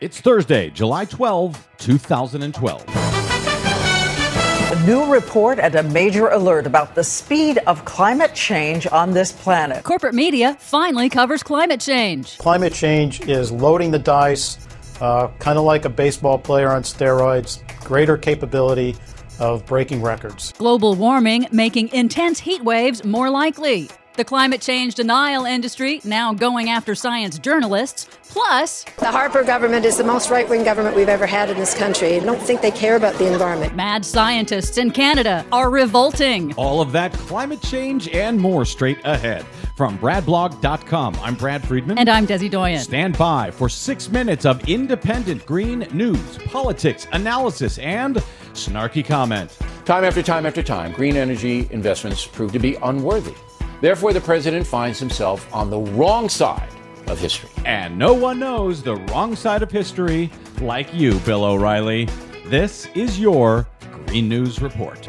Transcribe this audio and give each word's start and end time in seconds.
It's 0.00 0.20
Thursday, 0.20 0.70
July 0.70 1.06
12, 1.06 1.68
2012. 1.78 2.84
A 4.70 4.86
new 4.86 5.12
report 5.12 5.58
and 5.58 5.74
a 5.74 5.82
major 5.82 6.28
alert 6.28 6.68
about 6.68 6.94
the 6.94 7.02
speed 7.02 7.58
of 7.66 7.84
climate 7.84 8.32
change 8.32 8.86
on 8.86 9.10
this 9.10 9.32
planet. 9.32 9.82
Corporate 9.82 10.14
media 10.14 10.56
finally 10.60 11.08
covers 11.08 11.42
climate 11.42 11.80
change. 11.80 12.38
Climate 12.38 12.72
change 12.72 13.22
is 13.22 13.50
loading 13.50 13.90
the 13.90 13.98
dice, 13.98 14.68
uh, 15.00 15.26
kind 15.40 15.58
of 15.58 15.64
like 15.64 15.84
a 15.84 15.90
baseball 15.90 16.38
player 16.38 16.70
on 16.70 16.84
steroids, 16.84 17.58
greater 17.80 18.16
capability 18.16 18.94
of 19.40 19.66
breaking 19.66 20.00
records. 20.00 20.52
Global 20.58 20.94
warming 20.94 21.48
making 21.50 21.88
intense 21.88 22.38
heat 22.38 22.62
waves 22.62 23.02
more 23.04 23.30
likely. 23.30 23.90
The 24.18 24.24
climate 24.24 24.60
change 24.60 24.96
denial 24.96 25.44
industry 25.44 26.00
now 26.02 26.34
going 26.34 26.70
after 26.70 26.96
science 26.96 27.38
journalists. 27.38 28.08
Plus, 28.28 28.82
the 28.98 29.06
Harper 29.06 29.44
government 29.44 29.84
is 29.84 29.96
the 29.96 30.02
most 30.02 30.28
right 30.28 30.48
wing 30.48 30.64
government 30.64 30.96
we've 30.96 31.08
ever 31.08 31.24
had 31.24 31.50
in 31.50 31.56
this 31.56 31.72
country. 31.72 32.16
I 32.16 32.18
don't 32.18 32.42
think 32.42 32.60
they 32.60 32.72
care 32.72 32.96
about 32.96 33.14
the 33.14 33.32
environment. 33.32 33.76
Mad 33.76 34.04
scientists 34.04 34.76
in 34.76 34.90
Canada 34.90 35.46
are 35.52 35.70
revolting. 35.70 36.52
All 36.54 36.80
of 36.80 36.90
that 36.90 37.12
climate 37.12 37.62
change 37.62 38.08
and 38.08 38.40
more 38.40 38.64
straight 38.64 38.98
ahead. 39.04 39.46
From 39.76 39.96
BradBlog.com, 40.00 41.14
I'm 41.22 41.36
Brad 41.36 41.64
Friedman. 41.64 41.96
And 41.98 42.08
I'm 42.08 42.26
Desi 42.26 42.50
Doyen. 42.50 42.80
Stand 42.80 43.16
by 43.16 43.52
for 43.52 43.68
six 43.68 44.08
minutes 44.08 44.44
of 44.44 44.68
independent 44.68 45.46
green 45.46 45.86
news, 45.92 46.38
politics, 46.46 47.06
analysis, 47.12 47.78
and 47.78 48.16
snarky 48.52 49.04
comment. 49.04 49.56
Time 49.84 50.02
after 50.02 50.24
time 50.24 50.44
after 50.44 50.64
time, 50.64 50.90
green 50.90 51.14
energy 51.14 51.68
investments 51.70 52.26
prove 52.26 52.50
to 52.50 52.58
be 52.58 52.74
unworthy. 52.82 53.34
Therefore, 53.80 54.12
the 54.12 54.20
president 54.20 54.66
finds 54.66 54.98
himself 54.98 55.52
on 55.54 55.70
the 55.70 55.78
wrong 55.78 56.28
side 56.28 56.68
of 57.06 57.18
history. 57.18 57.50
And 57.64 57.96
no 57.96 58.12
one 58.12 58.38
knows 58.38 58.82
the 58.82 58.96
wrong 58.96 59.36
side 59.36 59.62
of 59.62 59.70
history 59.70 60.30
like 60.60 60.92
you, 60.92 61.18
Bill 61.20 61.44
O'Reilly. 61.44 62.08
This 62.46 62.86
is 62.94 63.20
your 63.20 63.66
Green 64.06 64.28
News 64.28 64.60
Report. 64.60 65.06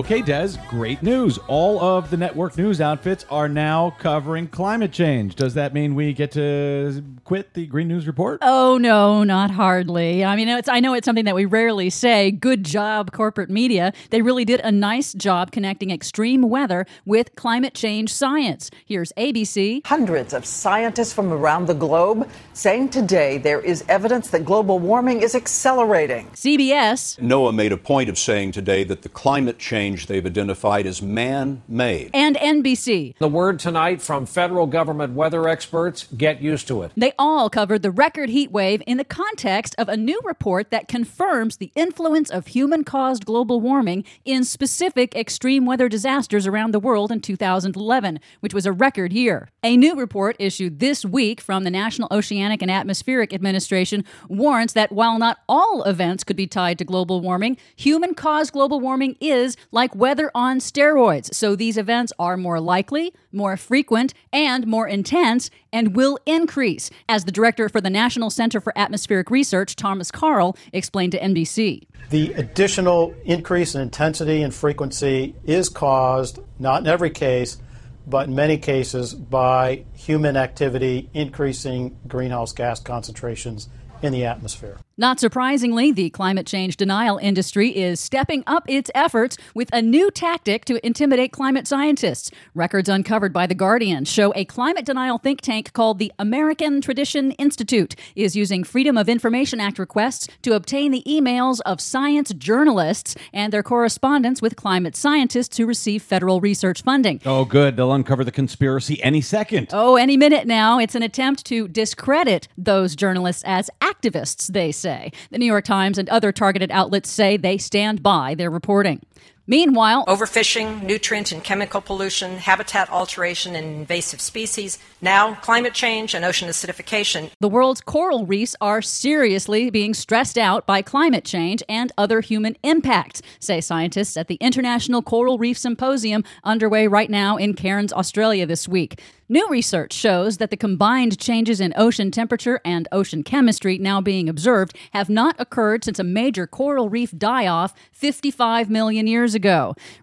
Okay, 0.00 0.22
Des, 0.22 0.52
great 0.70 1.02
news. 1.02 1.36
All 1.46 1.78
of 1.78 2.08
the 2.08 2.16
network 2.16 2.56
news 2.56 2.80
outfits 2.80 3.26
are 3.28 3.50
now 3.50 3.94
covering 3.98 4.48
climate 4.48 4.92
change. 4.92 5.34
Does 5.34 5.52
that 5.52 5.74
mean 5.74 5.94
we 5.94 6.14
get 6.14 6.32
to 6.32 7.04
quit 7.24 7.52
the 7.52 7.66
Green 7.66 7.88
News 7.88 8.06
Report? 8.06 8.38
Oh, 8.40 8.78
no, 8.78 9.24
not 9.24 9.50
hardly. 9.50 10.24
I 10.24 10.36
mean, 10.36 10.48
it's, 10.48 10.70
I 10.70 10.80
know 10.80 10.94
it's 10.94 11.04
something 11.04 11.26
that 11.26 11.34
we 11.34 11.44
rarely 11.44 11.90
say. 11.90 12.30
Good 12.30 12.64
job, 12.64 13.12
corporate 13.12 13.50
media. 13.50 13.92
They 14.08 14.22
really 14.22 14.46
did 14.46 14.60
a 14.60 14.72
nice 14.72 15.12
job 15.12 15.52
connecting 15.52 15.90
extreme 15.90 16.48
weather 16.48 16.86
with 17.04 17.36
climate 17.36 17.74
change 17.74 18.10
science. 18.10 18.70
Here's 18.86 19.12
ABC. 19.18 19.86
Hundreds 19.86 20.32
of 20.32 20.46
scientists 20.46 21.12
from 21.12 21.30
around 21.30 21.66
the 21.66 21.74
globe 21.74 22.26
saying 22.54 22.88
today 22.88 23.36
there 23.36 23.60
is 23.60 23.84
evidence 23.86 24.30
that 24.30 24.46
global 24.46 24.78
warming 24.78 25.20
is 25.20 25.34
accelerating. 25.34 26.26
CBS. 26.28 27.20
NOAA 27.20 27.54
made 27.54 27.72
a 27.72 27.76
point 27.76 28.08
of 28.08 28.18
saying 28.18 28.52
today 28.52 28.82
that 28.84 29.02
the 29.02 29.10
climate 29.10 29.58
change 29.58 29.89
change 29.90 30.06
they've 30.06 30.24
identified 30.24 30.86
as 30.86 31.02
man 31.02 31.62
made. 31.68 32.10
And 32.14 32.36
NBC. 32.36 33.16
The 33.18 33.28
word 33.28 33.58
tonight 33.58 34.00
from 34.00 34.26
federal 34.26 34.66
government 34.66 35.14
weather 35.14 35.48
experts 35.48 36.06
get 36.16 36.40
used 36.40 36.68
to 36.68 36.82
it. 36.82 36.92
They 36.96 37.12
all 37.18 37.50
covered 37.50 37.82
the 37.82 37.90
record 37.90 38.28
heat 38.28 38.50
wave 38.50 38.82
in 38.86 38.96
the 38.96 39.04
context 39.04 39.74
of 39.78 39.88
a 39.88 39.96
new 39.96 40.20
report 40.24 40.70
that 40.70 40.88
confirms 40.88 41.56
the 41.56 41.72
influence 41.74 42.30
of 42.30 42.48
human 42.48 42.84
caused 42.84 43.26
global 43.26 43.60
warming 43.60 44.04
in 44.24 44.44
specific 44.44 45.14
extreme 45.14 45.66
weather 45.66 45.88
disasters 45.88 46.46
around 46.46 46.72
the 46.72 46.80
world 46.80 47.10
in 47.10 47.20
2011, 47.20 48.20
which 48.40 48.54
was 48.54 48.66
a 48.66 48.72
record 48.72 49.12
year. 49.12 49.48
A 49.62 49.76
new 49.76 49.96
report 49.96 50.36
issued 50.38 50.78
this 50.78 51.04
week 51.04 51.40
from 51.40 51.64
the 51.64 51.70
National 51.70 52.08
Oceanic 52.10 52.62
and 52.62 52.70
Atmospheric 52.70 53.32
Administration 53.32 54.04
warns 54.28 54.72
that 54.74 54.92
while 54.92 55.18
not 55.18 55.38
all 55.48 55.82
events 55.82 56.24
could 56.24 56.36
be 56.36 56.46
tied 56.46 56.78
to 56.78 56.84
global 56.84 57.20
warming, 57.20 57.56
human 57.76 58.14
caused 58.14 58.52
global 58.52 58.80
warming 58.80 59.16
is 59.20 59.56
like 59.72 59.94
weather 59.94 60.30
on 60.34 60.58
steroids. 60.58 61.34
So 61.34 61.56
these 61.56 61.76
events 61.76 62.12
are 62.18 62.36
more 62.36 62.60
likely, 62.60 63.12
more 63.32 63.56
frequent, 63.56 64.14
and 64.32 64.66
more 64.66 64.88
intense, 64.88 65.50
and 65.72 65.94
will 65.94 66.18
increase, 66.26 66.90
as 67.08 67.24
the 67.24 67.32
director 67.32 67.68
for 67.68 67.80
the 67.80 67.90
National 67.90 68.30
Center 68.30 68.60
for 68.60 68.76
Atmospheric 68.76 69.30
Research, 69.30 69.76
Thomas 69.76 70.10
Karl, 70.10 70.56
explained 70.72 71.12
to 71.12 71.20
NBC. 71.20 71.86
The 72.10 72.32
additional 72.34 73.14
increase 73.24 73.74
in 73.74 73.80
intensity 73.80 74.42
and 74.42 74.54
frequency 74.54 75.34
is 75.44 75.68
caused, 75.68 76.40
not 76.58 76.82
in 76.82 76.86
every 76.88 77.10
case, 77.10 77.58
but 78.06 78.26
in 78.26 78.34
many 78.34 78.58
cases, 78.58 79.14
by 79.14 79.84
human 79.94 80.36
activity 80.36 81.08
increasing 81.14 81.96
greenhouse 82.08 82.52
gas 82.52 82.80
concentrations 82.80 83.68
in 84.02 84.12
the 84.12 84.24
atmosphere. 84.24 84.78
Not 85.00 85.18
surprisingly, 85.18 85.92
the 85.92 86.10
climate 86.10 86.46
change 86.46 86.76
denial 86.76 87.16
industry 87.16 87.70
is 87.70 87.98
stepping 87.98 88.44
up 88.46 88.64
its 88.68 88.90
efforts 88.94 89.38
with 89.54 89.72
a 89.72 89.80
new 89.80 90.10
tactic 90.10 90.66
to 90.66 90.84
intimidate 90.86 91.32
climate 91.32 91.66
scientists. 91.66 92.30
Records 92.54 92.86
uncovered 92.86 93.32
by 93.32 93.46
The 93.46 93.54
Guardian 93.54 94.04
show 94.04 94.30
a 94.36 94.44
climate 94.44 94.84
denial 94.84 95.16
think 95.16 95.40
tank 95.40 95.72
called 95.72 95.98
the 95.98 96.12
American 96.18 96.82
Tradition 96.82 97.30
Institute 97.32 97.96
is 98.14 98.36
using 98.36 98.62
Freedom 98.62 98.98
of 98.98 99.08
Information 99.08 99.58
Act 99.58 99.78
requests 99.78 100.28
to 100.42 100.52
obtain 100.52 100.90
the 100.90 101.02
emails 101.06 101.60
of 101.64 101.80
science 101.80 102.34
journalists 102.34 103.16
and 103.32 103.54
their 103.54 103.62
correspondence 103.62 104.42
with 104.42 104.54
climate 104.54 104.96
scientists 104.96 105.56
who 105.56 105.64
receive 105.64 106.02
federal 106.02 106.42
research 106.42 106.82
funding. 106.82 107.22
Oh, 107.24 107.46
good. 107.46 107.74
They'll 107.76 107.94
uncover 107.94 108.22
the 108.22 108.32
conspiracy 108.32 109.02
any 109.02 109.22
second. 109.22 109.68
Oh, 109.72 109.96
any 109.96 110.18
minute 110.18 110.46
now. 110.46 110.78
It's 110.78 110.94
an 110.94 111.02
attempt 111.02 111.46
to 111.46 111.68
discredit 111.68 112.48
those 112.58 112.94
journalists 112.94 113.44
as 113.46 113.70
activists, 113.90 114.46
they 114.48 114.72
say. 114.72 115.12
The 115.30 115.38
New 115.38 115.46
York 115.46 115.64
Times 115.64 115.98
and 115.98 116.08
other 116.08 116.32
targeted 116.32 116.70
outlets 116.70 117.10
say 117.10 117.36
they 117.36 117.58
stand 117.58 118.02
by 118.02 118.34
their 118.34 118.50
reporting. 118.50 119.00
Meanwhile, 119.50 120.04
overfishing, 120.06 120.84
nutrient 120.84 121.32
and 121.32 121.42
chemical 121.42 121.80
pollution, 121.80 122.38
habitat 122.38 122.88
alteration, 122.88 123.56
and 123.56 123.78
invasive 123.78 124.20
species, 124.20 124.78
now 125.02 125.34
climate 125.34 125.74
change 125.74 126.14
and 126.14 126.24
ocean 126.24 126.48
acidification. 126.48 127.32
The 127.40 127.48
world's 127.48 127.80
coral 127.80 128.26
reefs 128.26 128.54
are 128.60 128.80
seriously 128.80 129.68
being 129.68 129.92
stressed 129.92 130.38
out 130.38 130.66
by 130.66 130.82
climate 130.82 131.24
change 131.24 131.64
and 131.68 131.90
other 131.98 132.20
human 132.20 132.56
impacts, 132.62 133.22
say 133.40 133.60
scientists 133.60 134.16
at 134.16 134.28
the 134.28 134.36
International 134.36 135.02
Coral 135.02 135.36
Reef 135.36 135.58
Symposium 135.58 136.22
underway 136.44 136.86
right 136.86 137.10
now 137.10 137.36
in 137.36 137.54
Cairns, 137.54 137.92
Australia 137.92 138.46
this 138.46 138.68
week. 138.68 139.00
New 139.32 139.48
research 139.48 139.92
shows 139.92 140.38
that 140.38 140.50
the 140.50 140.56
combined 140.56 141.16
changes 141.18 141.60
in 141.60 141.72
ocean 141.76 142.10
temperature 142.10 142.60
and 142.64 142.88
ocean 142.90 143.22
chemistry 143.22 143.78
now 143.78 144.00
being 144.00 144.28
observed 144.28 144.76
have 144.92 145.08
not 145.08 145.36
occurred 145.38 145.84
since 145.84 146.00
a 146.00 146.04
major 146.04 146.48
coral 146.48 146.88
reef 146.88 147.16
die 147.16 147.46
off 147.46 147.72
55 147.92 148.68
million 148.68 149.06
years 149.06 149.34
ago. 149.34 149.39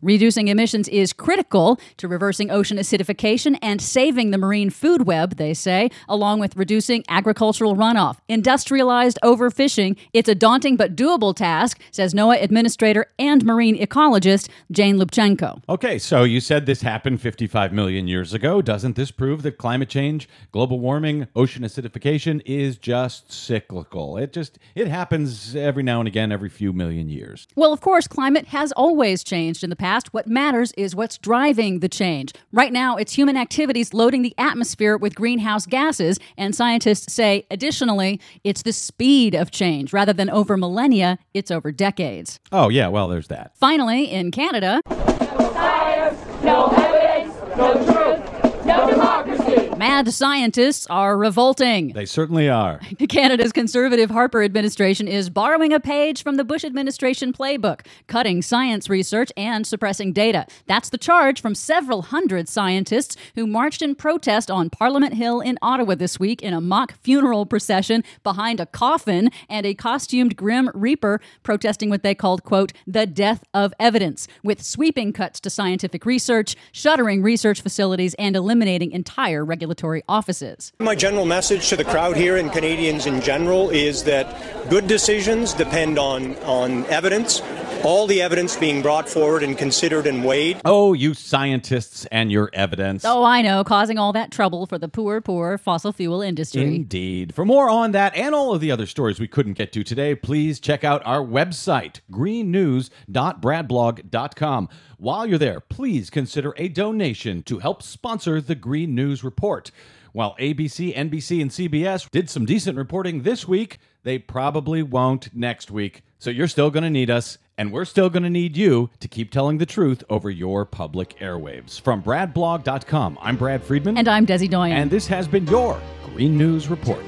Reducing 0.02 0.48
emissions 0.48 0.88
is 0.90 1.14
critical 1.14 1.80
to 1.98 2.08
reversing 2.08 2.52
ocean 2.52 2.78
acidification 2.78 3.58
and 3.62 3.82
saving 3.82 4.32
the 4.32 4.38
marine 4.38 4.70
food 4.70 5.06
web, 5.06 5.38
they 5.38 5.54
say, 5.54 5.90
along 6.10 6.40
with 6.40 6.56
reducing 6.56 7.04
agricultural 7.10 7.76
runoff. 7.76 8.18
Industrialized 8.28 9.20
overfishing, 9.24 9.98
it's 10.14 10.30
a 10.30 10.36
daunting 10.36 10.76
but 10.76 10.96
doable 10.96 11.36
task, 11.36 11.80
says 11.92 12.14
NOAA 12.14 12.42
administrator 12.44 13.08
and 13.20 13.46
marine 13.46 13.78
ecologist 13.78 14.50
Jane 14.72 14.98
Lubchenco. 14.98 15.62
Okay, 15.70 15.98
so 16.00 16.24
you 16.24 16.40
said 16.40 16.66
this 16.66 16.82
happened 16.82 17.22
55 17.22 17.74
million 17.74 18.08
years 18.08 18.34
ago. 18.34 18.62
Doesn't 18.62 18.96
this 18.96 19.12
prove 19.12 19.44
that 19.44 19.58
climate 19.58 19.90
change, 19.90 20.28
global 20.52 20.80
warming, 20.80 21.28
ocean 21.36 21.64
acidification 21.64 22.42
is 22.46 22.78
just 22.78 23.32
cyclical. 23.32 24.18
It 24.18 24.34
just 24.34 24.60
it 24.76 24.88
happens 24.88 25.56
every 25.56 25.84
now 25.84 26.00
and 26.00 26.08
again 26.08 26.32
every 26.32 26.50
few 26.50 26.74
million 26.74 27.10
years. 27.10 27.48
Well, 27.56 27.74
of 27.74 27.82
course, 27.82 28.08
climate 28.08 28.48
has 28.48 28.72
always 28.74 29.24
changed 29.28 29.64
in 29.64 29.70
the 29.70 29.76
past. 29.76 30.14
What 30.14 30.26
matters 30.28 30.72
is 30.78 30.96
what's 30.96 31.18
driving 31.18 31.82
the 31.82 31.90
change. 31.90 32.34
Right 32.52 32.74
now, 32.74 32.96
it's 32.96 33.14
human 33.14 33.38
activities 33.38 33.94
loading 33.94 34.22
the 34.22 34.34
atmosphere 34.38 34.98
with 34.98 35.14
greenhouse 35.14 35.66
gases, 35.66 36.18
and 36.38 36.56
scientists 36.56 37.14
say 37.14 37.46
additionally, 37.52 38.20
it's 38.44 38.64
the 38.64 38.74
speed 38.74 39.36
of 39.36 39.52
change 39.52 39.94
rather 39.94 40.14
than 40.14 40.30
over 40.30 40.58
millennia, 40.58 41.20
it's 41.34 41.52
over 41.52 41.72
decades. 41.72 42.40
Oh, 42.52 42.70
yeah, 42.70 42.88
well, 42.88 43.08
there's 43.08 43.28
that. 43.28 43.56
Finally, 43.58 44.06
in 44.10 44.32
Canada, 44.32 44.82
no 44.90 45.52
science, 45.54 46.44
no 46.44 46.68
evidence, 46.68 47.36
no 47.58 47.74
truth. 47.74 48.66
No 48.66 48.90
democracy. 48.90 49.70
Mad 49.98 50.14
scientists 50.14 50.86
are 50.92 51.18
revolting. 51.18 51.92
They 51.94 52.06
certainly 52.06 52.48
are. 52.48 52.80
Canada's 53.10 53.52
conservative 53.52 54.12
Harper 54.12 54.44
administration 54.44 55.08
is 55.08 55.32
borrowing 55.32 55.74
a 55.74 55.80
page 55.80 56.22
from 56.22 56.36
the 56.36 56.44
Bush 56.44 56.64
administration 56.64 57.34
playbook, 57.34 57.84
cutting 58.06 58.44
science 58.44 58.92
research 58.92 59.32
and 59.36 59.66
suppressing 59.66 60.14
data. 60.14 60.46
That's 60.68 60.90
the 60.90 61.00
charge 61.00 61.42
from 61.42 61.56
several 61.56 62.04
hundred 62.04 62.48
scientists 62.48 63.18
who 63.34 63.48
marched 63.48 63.82
in 63.82 63.96
protest 63.96 64.52
on 64.52 64.70
Parliament 64.70 65.16
Hill 65.16 65.42
in 65.42 65.58
Ottawa 65.64 65.96
this 65.96 66.20
week 66.20 66.44
in 66.44 66.54
a 66.54 66.62
mock 66.62 66.94
funeral 67.02 67.48
procession 67.48 68.04
behind 68.22 68.60
a 68.60 68.68
coffin 68.68 69.32
and 69.50 69.66
a 69.66 69.74
costumed 69.74 70.36
Grim 70.36 70.70
Reaper 70.76 71.20
protesting 71.42 71.90
what 71.90 72.04
they 72.04 72.14
called, 72.14 72.44
quote, 72.44 72.72
the 72.86 73.08
death 73.08 73.44
of 73.52 73.74
evidence, 73.80 74.28
with 74.44 74.62
sweeping 74.62 75.12
cuts 75.12 75.40
to 75.40 75.50
scientific 75.50 76.06
research, 76.06 76.56
shuttering 76.72 77.24
research 77.24 77.64
facilities, 77.64 78.14
and 78.20 78.36
eliminating 78.36 78.92
entire 78.92 79.44
regulatory 79.44 79.87
offices. 80.08 80.74
My 80.80 80.96
general 80.96 81.26
message 81.26 81.70
to 81.70 81.76
the 81.76 81.84
crowd 81.84 82.16
here 82.16 82.38
and 82.38 82.52
Canadians 82.52 83.06
in 83.06 83.22
general 83.22 83.70
is 83.70 84.04
that 84.04 84.70
good 84.70 84.88
decisions 84.88 85.54
depend 85.54 85.98
on, 85.98 86.36
on 86.38 86.86
evidence 86.86 87.42
all 87.84 88.08
the 88.08 88.22
evidence 88.22 88.56
being 88.56 88.82
brought 88.82 89.10
forward 89.10 89.44
and 89.44 89.58
considered 89.58 90.08
and 90.08 90.24
weighed. 90.24 90.62
Oh, 90.66 90.94
you 90.94 91.14
scientists 91.14 92.06
and 92.12 92.32
your 92.32 92.50
evidence. 92.54 93.04
Oh, 93.06 93.24
I 93.24 93.42
know, 93.42 93.64
causing 93.64 93.98
all 93.98 94.14
that 94.14 94.32
trouble 94.32 94.66
for 94.66 94.78
the 94.78 94.88
poor, 94.88 95.20
poor 95.22 95.58
fossil 95.58 95.92
fuel 95.92 96.22
industry. 96.22 96.76
Indeed. 96.76 97.36
For 97.36 97.46
more 97.46 97.70
on 97.70 97.92
that 97.92 98.16
and 98.16 98.36
all 98.36 98.54
of 98.54 98.62
the 98.62 98.72
other 98.72 98.86
stories 98.86 99.20
we 99.20 99.28
couldn't 99.28 99.54
get 99.54 99.74
to 99.74 99.84
today, 99.84 100.16
please 100.16 100.60
check 100.60 100.84
out 100.84 101.02
our 101.06 101.22
website, 101.22 102.02
greennews.bradblog.com. 102.12 104.70
While 104.98 105.28
you're 105.28 105.38
there, 105.38 105.60
please 105.60 106.10
consider 106.10 106.54
a 106.58 106.70
donation 106.70 107.44
to 107.44 107.60
help 107.60 107.84
sponsor 107.84 108.42
the 108.42 108.56
Green 108.56 108.96
News 108.96 109.24
Report. 109.24 109.70
While 110.14 110.36
ABC, 110.40 110.96
NBC, 110.96 111.42
and 111.42 111.52
CBS 111.52 112.10
did 112.10 112.30
some 112.30 112.46
decent 112.46 112.78
reporting 112.78 113.22
this 113.22 113.48
week, 113.48 113.78
they 114.04 114.18
probably 114.18 114.82
won't 114.82 115.36
next 115.36 115.70
week. 115.70 116.02
So 116.18 116.32
you're 116.32 116.48
still 116.48 116.72
going 116.72 116.84
to 116.84 116.90
need 116.90 117.12
us, 117.12 117.38
and 117.58 117.72
we're 117.72 117.86
still 117.86 118.10
going 118.10 118.24
to 118.24 118.30
need 118.30 118.56
you 118.56 118.90
to 119.00 119.08
keep 119.08 119.32
telling 119.32 119.58
the 119.58 119.66
truth 119.66 120.04
over 120.10 120.30
your 120.30 120.66
public 120.66 121.18
airwaves. 121.20 121.80
From 121.82 122.04
bradblog.com, 122.04 123.18
I'm 123.22 123.36
Brad 123.36 123.64
Friedman. 123.64 123.98
And 123.98 124.08
I'm 124.08 124.26
Desi 124.26 124.50
Doyen. 124.50 124.78
And 124.78 124.92
this 124.92 125.08
has 125.08 125.28
been 125.28 125.48
your 125.48 125.80
Green 126.14 126.38
News 126.38 126.68
Report. 126.68 127.04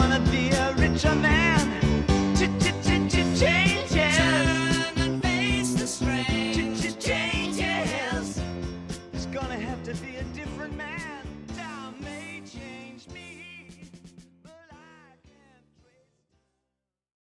gonna 0.00 0.14
have 0.14 0.24
to 0.24 0.30
be 0.30 0.48
a 0.48 0.74
different 0.74 1.22
man. 1.22 1.59